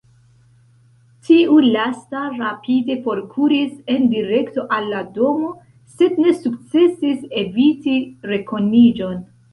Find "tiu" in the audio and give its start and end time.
1.27-1.57